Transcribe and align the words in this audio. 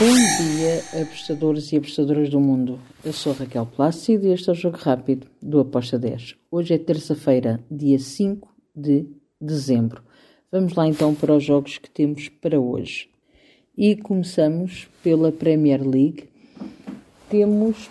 Bom 0.00 0.14
dia, 0.14 1.02
apostadores 1.02 1.70
e 1.70 1.76
apostadoras 1.76 2.30
do 2.30 2.40
mundo. 2.40 2.80
Eu 3.04 3.12
sou 3.12 3.34
Raquel 3.34 3.66
Plácido 3.66 4.26
e 4.26 4.30
este 4.32 4.48
é 4.48 4.52
o 4.52 4.54
Jogo 4.54 4.78
Rápido 4.78 5.26
do 5.42 5.60
Aposta 5.60 5.98
10. 5.98 6.36
Hoje 6.50 6.72
é 6.72 6.78
terça-feira, 6.78 7.62
dia 7.70 7.98
5 7.98 8.48
de 8.74 9.06
dezembro. 9.38 10.02
Vamos 10.50 10.72
lá 10.72 10.88
então 10.88 11.14
para 11.14 11.36
os 11.36 11.44
jogos 11.44 11.76
que 11.76 11.90
temos 11.90 12.30
para 12.30 12.58
hoje. 12.58 13.10
E 13.76 13.94
começamos 13.94 14.88
pela 15.02 15.30
Premier 15.30 15.86
League. 15.86 16.30
Temos 17.28 17.90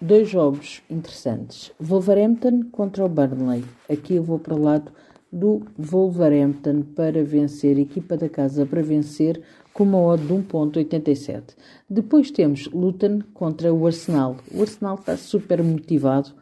dois 0.00 0.28
jogos 0.28 0.82
interessantes. 0.90 1.70
Wolverhampton 1.78 2.64
contra 2.72 3.04
o 3.04 3.08
Burnley. 3.08 3.64
Aqui 3.88 4.16
eu 4.16 4.24
vou 4.24 4.40
para 4.40 4.56
o 4.56 4.60
lado 4.60 4.90
do 5.34 5.62
Wolverhampton 5.76 6.82
para 6.94 7.24
vencer, 7.24 7.76
equipa 7.76 8.16
da 8.16 8.28
casa 8.28 8.64
para 8.64 8.80
vencer 8.80 9.42
com 9.72 9.82
uma 9.82 10.00
odd 10.00 10.24
de 10.24 10.32
1.87. 10.32 11.56
Depois 11.90 12.30
temos 12.30 12.68
Luton 12.68 13.18
contra 13.34 13.74
o 13.74 13.84
Arsenal. 13.84 14.36
O 14.54 14.60
Arsenal 14.60 14.94
está 14.94 15.16
super 15.16 15.60
motivado, 15.60 16.32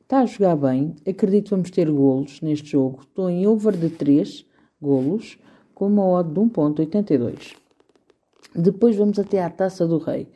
está 0.00 0.20
a 0.20 0.26
jogar 0.26 0.54
bem, 0.54 0.94
acredito 1.04 1.50
vamos 1.50 1.72
ter 1.72 1.90
golos 1.90 2.40
neste 2.40 2.70
jogo. 2.70 3.00
Estou 3.02 3.28
em 3.28 3.44
over 3.44 3.76
de 3.76 3.90
3 3.90 4.46
golos 4.80 5.36
com 5.74 5.88
uma 5.88 6.06
odd 6.06 6.32
de 6.32 6.40
1.82. 6.40 7.56
Depois 8.54 8.94
vamos 8.94 9.18
até 9.18 9.42
à 9.42 9.50
Taça 9.50 9.84
do 9.84 9.98
Rei. 9.98 10.28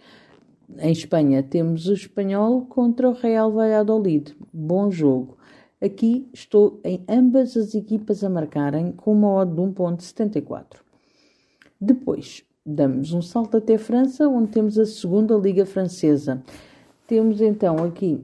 Em 0.77 0.91
Espanha 0.91 1.41
temos 1.41 1.87
o 1.87 1.93
Espanhol 1.93 2.67
contra 2.67 3.09
o 3.09 3.13
Real 3.13 3.53
Valladolid. 3.53 4.35
Bom 4.53 4.91
jogo. 4.91 5.39
Aqui 5.83 6.29
estou 6.33 6.79
em 6.85 7.03
ambas 7.09 7.57
as 7.57 7.75
equipas 7.75 8.23
a 8.23 8.29
marcarem 8.29 8.93
com 8.93 9.13
uma 9.13 9.33
odd 9.33 9.55
de 9.55 9.61
1.74. 9.61 10.65
Depois, 11.81 12.45
damos 12.65 13.15
um 13.15 13.23
salto 13.23 13.57
até 13.57 13.79
França, 13.79 14.29
onde 14.29 14.51
temos 14.51 14.79
a 14.79 14.85
segunda 14.85 15.35
Liga 15.37 15.65
Francesa. 15.65 16.43
Temos 17.07 17.41
então 17.41 17.83
aqui 17.83 18.23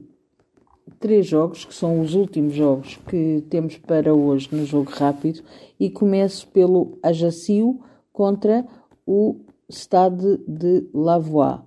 três 0.99 1.25
jogos, 1.25 1.65
que 1.65 1.73
são 1.73 1.99
os 1.99 2.13
últimos 2.13 2.53
jogos 2.53 2.97
que 3.07 3.43
temos 3.49 3.77
para 3.77 4.13
hoje 4.13 4.49
no 4.51 4.63
jogo 4.63 4.91
rápido, 4.91 5.41
e 5.79 5.89
começo 5.89 6.47
pelo 6.49 6.99
Ajaccio 7.01 7.79
contra 8.13 8.67
o 9.05 9.39
Stade 9.69 10.37
de 10.47 10.87
Lavoie. 10.93 11.59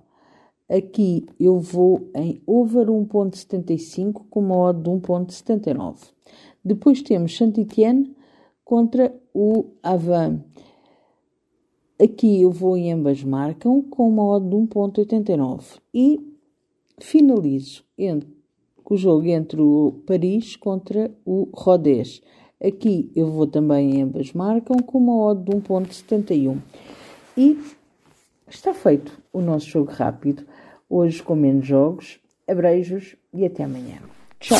Aqui 0.71 1.25
eu 1.37 1.59
vou 1.59 2.09
em 2.15 2.41
over 2.47 2.87
1.75 2.87 4.21
com 4.29 4.39
uma 4.39 4.55
odd 4.55 4.81
de 4.81 4.89
1.79. 4.89 5.97
Depois 6.63 7.01
temos 7.01 7.35
Saint-Étienne 7.35 8.15
contra 8.63 9.13
o 9.33 9.65
Avan. 9.83 10.45
Aqui 12.01 12.41
eu 12.41 12.51
vou 12.51 12.77
em 12.77 12.93
ambas 12.93 13.21
marcam 13.21 13.81
com 13.81 14.07
uma 14.07 14.23
odd 14.23 14.47
de 14.49 14.55
1.89. 14.55 15.79
E 15.93 16.37
finalizo 16.99 17.83
entre, 17.97 18.29
o 18.89 18.95
jogo 18.95 19.27
entre 19.27 19.59
o 19.59 19.95
Paris 20.07 20.55
contra 20.55 21.11
o 21.25 21.49
Rodez. 21.53 22.21
Aqui 22.63 23.11
eu 23.13 23.29
vou 23.29 23.45
também 23.45 23.97
em 23.97 24.03
ambas 24.03 24.31
marcam 24.31 24.77
com 24.77 24.99
uma 24.99 25.17
odd 25.17 25.43
de 25.43 25.51
1.71. 25.51 26.59
E 27.37 27.59
está 28.55 28.73
feito 28.73 29.17
o 29.31 29.41
nosso 29.41 29.67
jogo 29.67 29.91
rápido 29.91 30.45
hoje 30.89 31.23
com 31.23 31.35
menos 31.35 31.65
jogos. 31.65 32.19
Abreijos 32.47 33.15
e 33.33 33.45
até 33.45 33.63
amanhã. 33.63 33.99
Tchau! 34.39 34.57